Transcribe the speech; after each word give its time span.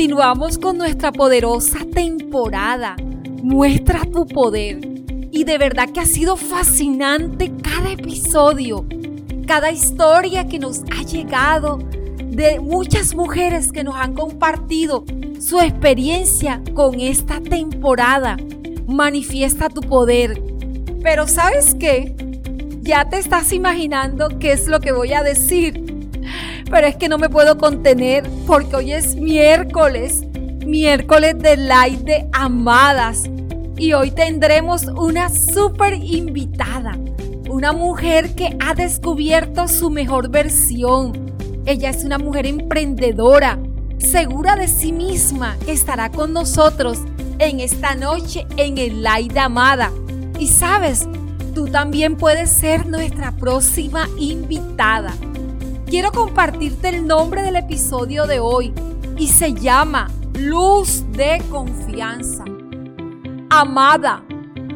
Continuamos 0.00 0.56
con 0.56 0.78
nuestra 0.78 1.12
poderosa 1.12 1.80
temporada. 1.92 2.96
Muestra 3.42 4.00
tu 4.10 4.26
poder. 4.26 4.78
Y 5.30 5.44
de 5.44 5.58
verdad 5.58 5.90
que 5.90 6.00
ha 6.00 6.06
sido 6.06 6.38
fascinante 6.38 7.52
cada 7.62 7.92
episodio, 7.92 8.86
cada 9.46 9.70
historia 9.70 10.46
que 10.48 10.58
nos 10.58 10.84
ha 10.90 11.02
llegado 11.02 11.80
de 12.24 12.60
muchas 12.60 13.14
mujeres 13.14 13.72
que 13.72 13.84
nos 13.84 13.94
han 13.94 14.14
compartido 14.14 15.04
su 15.38 15.60
experiencia 15.60 16.62
con 16.72 16.98
esta 16.98 17.38
temporada. 17.42 18.38
Manifiesta 18.86 19.68
tu 19.68 19.82
poder. 19.82 20.42
Pero 21.02 21.28
¿sabes 21.28 21.76
qué? 21.78 22.16
Ya 22.80 23.06
te 23.10 23.18
estás 23.18 23.52
imaginando 23.52 24.38
qué 24.38 24.52
es 24.52 24.66
lo 24.66 24.80
que 24.80 24.92
voy 24.92 25.12
a 25.12 25.22
decir 25.22 25.89
pero 26.70 26.86
es 26.86 26.96
que 26.96 27.08
no 27.08 27.18
me 27.18 27.28
puedo 27.28 27.58
contener 27.58 28.24
porque 28.46 28.76
hoy 28.76 28.92
es 28.92 29.16
miércoles, 29.16 30.22
miércoles 30.64 31.38
de 31.38 31.56
light 31.56 32.00
de 32.00 32.28
amadas. 32.32 33.24
Y 33.76 33.92
hoy 33.92 34.10
tendremos 34.12 34.84
una 34.84 35.30
súper 35.30 35.94
invitada, 35.94 36.96
una 37.48 37.72
mujer 37.72 38.34
que 38.34 38.56
ha 38.60 38.74
descubierto 38.74 39.66
su 39.68 39.90
mejor 39.90 40.30
versión. 40.30 41.32
Ella 41.66 41.90
es 41.90 42.04
una 42.04 42.18
mujer 42.18 42.46
emprendedora, 42.46 43.58
segura 43.98 44.56
de 44.56 44.68
sí 44.68 44.92
misma, 44.92 45.56
que 45.64 45.72
estará 45.72 46.10
con 46.10 46.32
nosotros 46.32 46.98
en 47.38 47.60
esta 47.60 47.94
noche 47.94 48.46
en 48.56 48.78
el 48.78 49.02
light 49.02 49.36
amada. 49.36 49.90
Y 50.38 50.46
sabes, 50.46 51.08
tú 51.54 51.66
también 51.66 52.16
puedes 52.16 52.50
ser 52.50 52.86
nuestra 52.86 53.32
próxima 53.32 54.08
invitada 54.18 55.14
quiero 55.90 56.12
compartirte 56.12 56.90
el 56.90 57.04
nombre 57.08 57.42
del 57.42 57.56
episodio 57.56 58.28
de 58.28 58.38
hoy 58.38 58.72
y 59.18 59.26
se 59.26 59.54
llama 59.54 60.08
Luz 60.38 61.04
de 61.10 61.42
Confianza. 61.50 62.44
Amada, 63.50 64.22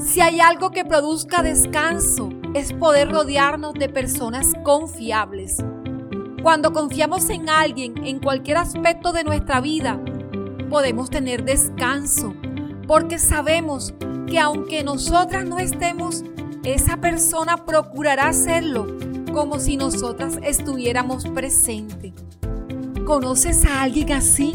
si 0.00 0.20
hay 0.20 0.40
algo 0.40 0.72
que 0.72 0.84
produzca 0.84 1.44
descanso, 1.44 2.30
es 2.52 2.72
poder 2.72 3.12
rodearnos 3.12 3.74
de 3.74 3.88
personas 3.88 4.54
confiables. 4.64 5.58
Cuando 6.42 6.72
confiamos 6.72 7.30
en 7.30 7.48
alguien 7.48 7.94
en 8.04 8.18
cualquier 8.18 8.56
aspecto 8.56 9.12
de 9.12 9.22
nuestra 9.22 9.60
vida, 9.60 10.00
podemos 10.68 11.10
tener 11.10 11.44
descanso, 11.44 12.34
porque 12.88 13.20
sabemos 13.20 13.94
que 14.26 14.40
aunque 14.40 14.82
nosotras 14.82 15.44
no 15.44 15.60
estemos, 15.60 16.24
esa 16.64 16.96
persona 16.96 17.64
procurará 17.64 18.26
hacerlo 18.26 19.13
como 19.34 19.58
si 19.58 19.76
nosotras 19.76 20.38
estuviéramos 20.44 21.26
presentes. 21.26 22.12
¿Conoces 23.04 23.66
a 23.66 23.82
alguien 23.82 24.12
así? 24.12 24.54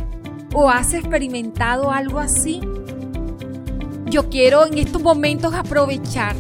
¿O 0.53 0.69
has 0.69 0.94
experimentado 0.94 1.91
algo 1.91 2.17
así? 2.17 2.61
Yo 4.05 4.30
quiero 4.30 4.66
en 4.66 4.77
estos 4.77 5.02
momentos 5.02 5.53
aprovechar 5.53 6.35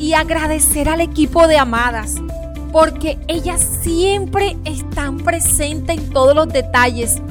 y 0.00 0.14
agradecer 0.14 0.88
al 0.88 1.00
equipo 1.00 1.46
de 1.46 1.56
amadas, 1.56 2.16
porque 2.72 3.18
ellas 3.28 3.64
siempre 3.80 4.56
están 4.64 5.18
presentes 5.18 5.98
en 5.98 6.10
todos 6.10 6.34
los 6.34 6.48
detalles 6.48 7.22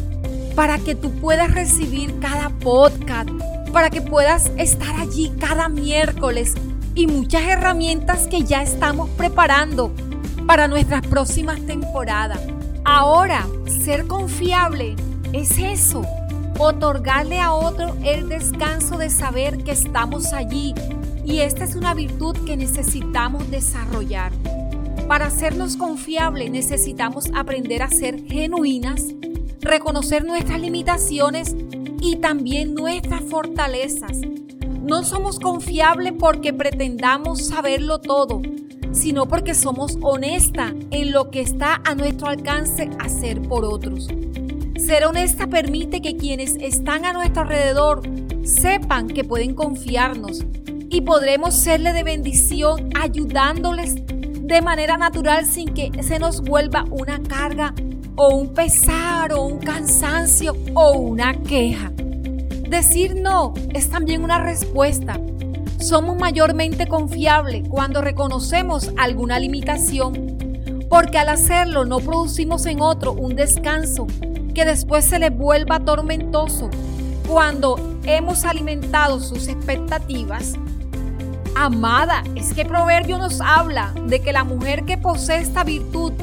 para 0.56 0.80
que 0.80 0.96
tú 0.96 1.12
puedas 1.12 1.54
recibir 1.54 2.18
cada 2.20 2.50
podcast, 2.50 3.30
para 3.74 3.90
que 3.90 4.02
puedas 4.02 4.50
estar 4.58 4.96
allí 4.96 5.34
cada 5.40 5.68
miércoles 5.68 6.54
y 6.96 7.08
muchas 7.08 7.44
herramientas 7.44 8.28
que 8.28 8.44
ya 8.44 8.64
estamos 8.64 9.10
preparando 9.12 9.92
para 10.52 10.68
nuestras 10.68 11.08
próximas 11.08 11.66
temporadas. 11.66 12.42
Ahora, 12.84 13.48
ser 13.86 14.06
confiable 14.06 14.98
es 15.32 15.58
eso, 15.58 16.06
otorgarle 16.60 17.40
a 17.40 17.54
otro 17.54 17.96
el 18.04 18.28
descanso 18.28 18.98
de 18.98 19.10
saber 19.10 19.64
que 19.64 19.72
estamos 19.72 20.34
allí. 20.34 20.76
Y 21.24 21.40
esta 21.40 21.64
es 21.64 21.76
una 21.76 21.94
virtud 21.94 22.36
que 22.46 22.58
necesitamos 22.58 23.50
desarrollar. 23.50 24.34
Para 25.08 25.28
hacernos 25.28 25.78
confiables 25.78 26.52
necesitamos 26.52 27.32
aprender 27.34 27.82
a 27.82 27.90
ser 27.90 28.22
genuinas, 28.26 29.06
reconocer 29.62 30.26
nuestras 30.26 30.60
limitaciones 30.60 31.56
y 32.02 32.18
también 32.18 32.76
nuestras 32.76 33.22
fortalezas. 33.22 34.18
No 34.84 35.06
somos 35.06 35.40
confiables 35.40 36.12
porque 36.20 36.52
pretendamos 36.52 37.48
saberlo 37.48 38.02
todo, 38.02 38.42
sino 38.92 39.28
porque 39.28 39.54
somos 39.54 39.98
honesta 40.02 40.74
en 40.92 41.12
lo 41.12 41.30
que 41.30 41.42
está 41.42 41.82
a 41.86 41.96
nuestro 41.96 42.28
alcance 42.28 42.90
hacer 43.00 43.42
por 43.42 43.66
otros. 43.66 44.08
Ser 44.78 45.06
honesta 45.06 45.48
permite 45.48 46.02
que 46.02 46.18
quienes 46.18 46.56
están 46.56 47.06
a 47.06 47.14
nuestro 47.14 47.44
alrededor 47.44 48.02
sepan 48.44 49.08
que 49.08 49.24
pueden 49.24 49.54
confiarnos 49.54 50.44
y 50.90 51.02
podremos 51.02 51.54
serle 51.56 51.94
de 51.94 52.04
bendición 52.04 52.90
ayudándoles 53.00 53.96
de 54.06 54.62
manera 54.62 54.98
natural 54.98 55.46
sin 55.46 55.74
que 55.74 55.92
se 56.04 56.20
nos 56.20 56.42
vuelva 56.42 56.86
una 56.90 57.22
carga 57.24 57.74
o 58.16 58.36
un 58.36 58.54
pesar 58.54 59.32
o 59.34 59.44
un 59.44 59.60
cansancio 59.60 60.58
o 60.74 60.92
una 60.98 61.42
queja. 61.44 61.92
Decir 62.68 63.16
no 63.16 63.54
es 63.74 63.90
también 63.90 64.24
una 64.24 64.44
respuesta 64.44 65.20
somos 65.82 66.18
mayormente 66.18 66.88
confiables 66.88 67.68
cuando 67.68 68.02
reconocemos 68.02 68.92
alguna 68.98 69.40
limitación, 69.40 70.38
porque 70.90 71.18
al 71.18 71.30
hacerlo 71.30 71.86
no 71.86 72.00
producimos 72.00 72.66
en 72.66 72.82
otro 72.82 73.14
un 73.14 73.36
descanso 73.36 74.08
que 74.54 74.66
después 74.66 75.06
se 75.06 75.20
le 75.20 75.30
vuelva 75.30 75.80
tormentoso 75.80 76.70
cuando 77.28 77.98
hemos 78.04 78.46
alimentado 78.46 79.20
sus 79.20 79.48
expectativas. 79.48 80.54
Amada, 81.56 82.24
es 82.36 82.54
que 82.54 82.66
Proverbio 82.66 83.18
nos 83.18 83.42
habla 83.42 83.94
de 84.06 84.22
que 84.22 84.34
la 84.34 84.44
mujer 84.44 84.84
que 84.86 84.98
posee 84.98 85.42
esta 85.42 85.64
virtud 85.64 86.14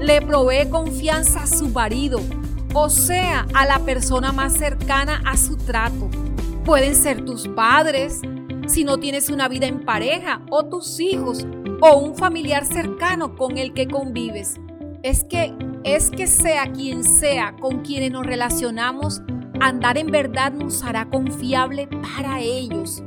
le 0.00 0.20
provee 0.22 0.68
confianza 0.68 1.42
a 1.42 1.46
su 1.46 1.68
marido, 1.68 2.20
o 2.74 2.90
sea, 2.90 3.46
a 3.54 3.66
la 3.66 3.78
persona 3.80 4.32
más 4.32 4.54
cercana 4.54 5.22
a 5.24 5.36
su 5.36 5.56
trato. 5.56 6.08
Pueden 6.64 6.94
ser 6.94 7.24
tus 7.24 7.48
padres, 7.48 8.20
si 8.66 8.84
no 8.84 8.98
tienes 8.98 9.30
una 9.30 9.48
vida 9.48 9.66
en 9.66 9.84
pareja 9.84 10.42
o 10.50 10.64
tus 10.66 11.00
hijos 11.00 11.46
o 11.80 11.96
un 11.96 12.16
familiar 12.16 12.64
cercano 12.64 13.36
con 13.36 13.58
el 13.58 13.72
que 13.72 13.88
convives. 13.88 14.56
Es 15.02 15.24
que 15.24 15.54
es 15.84 16.10
que 16.10 16.26
sea 16.26 16.72
quien 16.72 17.04
sea 17.04 17.54
con 17.60 17.82
quienes 17.82 18.10
nos 18.10 18.26
relacionamos, 18.26 19.22
andar 19.60 19.98
en 19.98 20.08
verdad 20.08 20.52
nos 20.52 20.82
hará 20.82 21.08
confiable 21.08 21.86
para 21.86 22.40
ellos. 22.40 23.04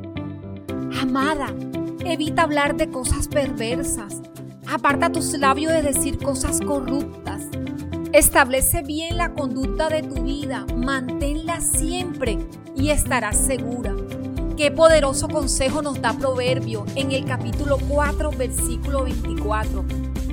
Amada, 1.02 1.54
evita 2.06 2.44
hablar 2.44 2.78
de 2.78 2.90
cosas 2.90 3.28
perversas. 3.28 4.22
Aparta 4.66 5.12
tus 5.12 5.38
labios 5.38 5.74
de 5.74 5.82
decir 5.82 6.20
cosas 6.20 6.62
corruptas. 6.62 7.44
Establece 8.14 8.82
bien 8.82 9.18
la 9.18 9.34
conducta 9.34 9.90
de 9.90 10.02
tu 10.02 10.24
vida, 10.24 10.66
manténla 10.76 11.60
siempre 11.60 12.38
y 12.76 12.92
estarás 12.92 13.38
segura. 13.38 13.94
Qué 14.60 14.72
poderoso 14.72 15.30
consejo 15.30 15.82
nos 15.82 16.02
da 16.02 16.12
Proverbio 16.12 16.84
en 16.96 17.14
el 17.14 17.24
capítulo 17.24 17.78
4, 17.78 18.32
versículo 18.32 19.06
24. 19.06 19.86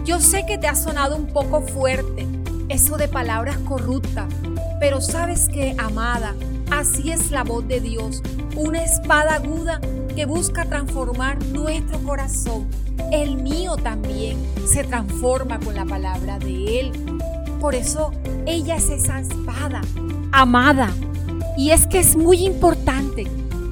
Yo 0.04 0.18
sé 0.18 0.44
que 0.44 0.58
te 0.58 0.66
ha 0.66 0.74
sonado 0.74 1.14
un 1.14 1.28
poco 1.28 1.60
fuerte 1.60 2.26
eso 2.68 2.96
de 2.96 3.06
palabras 3.06 3.56
corruptas, 3.58 4.26
pero 4.80 5.00
sabes 5.00 5.48
que, 5.48 5.76
amada, 5.78 6.34
así 6.72 7.12
es 7.12 7.30
la 7.30 7.44
voz 7.44 7.68
de 7.68 7.78
Dios, 7.78 8.20
una 8.56 8.82
espada 8.82 9.36
aguda 9.36 9.80
que 10.16 10.26
busca 10.26 10.64
transformar 10.64 11.40
nuestro 11.46 12.00
corazón. 12.00 12.66
El 13.12 13.36
mío 13.36 13.76
también 13.76 14.44
se 14.66 14.82
transforma 14.82 15.60
con 15.60 15.76
la 15.76 15.84
palabra 15.84 16.40
de 16.40 16.80
Él. 16.80 16.92
Por 17.60 17.76
eso 17.76 18.10
ella 18.44 18.74
es 18.74 18.90
esa 18.90 19.20
espada, 19.20 19.82
amada. 20.32 20.92
Y 21.56 21.70
es 21.70 21.86
que 21.86 22.00
es 22.00 22.16
muy 22.16 22.44
importante 22.44 22.85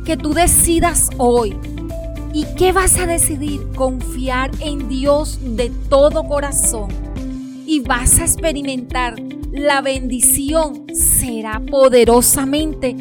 que 0.05 0.17
tú 0.17 0.35
decidas 0.35 1.11
hoy. 1.17 1.57
¿Y 2.33 2.45
qué 2.57 2.73
vas 2.73 2.99
a 2.99 3.07
decidir? 3.07 3.69
Confiar 3.75 4.51
en 4.61 4.89
Dios 4.89 5.39
de 5.43 5.71
todo 5.89 6.25
corazón. 6.25 6.89
Y 7.67 7.81
vas 7.81 8.19
a 8.19 8.25
experimentar 8.25 9.15
la 9.53 9.81
bendición. 9.81 10.85
Será 10.93 11.61
poderosamente 11.61 12.97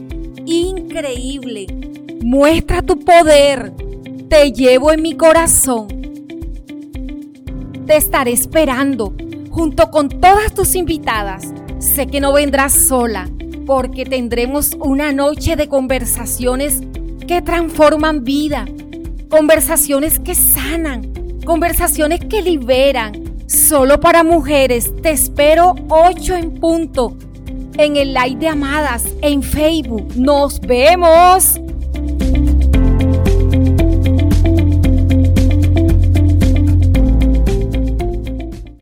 increíble. 0.46 1.68
Muestra 2.22 2.82
tu 2.82 3.00
poder. 3.00 3.74
Te 4.30 4.52
llevo 4.52 4.92
en 4.92 5.02
mi 5.02 5.16
corazón. 5.16 5.88
Te 7.86 7.98
estaré 7.98 8.32
esperando 8.32 9.14
junto 9.50 9.92
con 9.92 10.10
todas 10.10 10.54
tus 10.54 10.76
invitadas. 10.76 11.54
Sé 11.80 12.08
que 12.08 12.22
no 12.22 12.34
vendrás 12.34 12.74
sola 12.74 13.30
porque 13.66 14.06
tendremos 14.06 14.74
una 14.80 15.12
noche 15.12 15.56
de 15.56 15.68
conversaciones 15.68 16.82
que 17.26 17.42
transforman 17.42 18.24
vida, 18.24 18.66
conversaciones 19.30 20.20
que 20.20 20.36
sanan, 20.36 21.12
conversaciones 21.46 22.20
que 22.22 22.42
liberan. 22.42 23.24
Solo 23.48 24.00
para 24.00 24.24
mujeres, 24.24 24.92
te 25.02 25.12
espero 25.12 25.76
8 25.90 26.36
en 26.36 26.54
punto. 26.56 27.18
en 27.78 27.96
el 27.96 28.14
like 28.14 28.38
de 28.38 28.50
Amadas 28.50 29.04
en 29.22 29.42
Facebook. 29.42 30.16
Nos 30.16 30.60
vemos. 30.60 31.60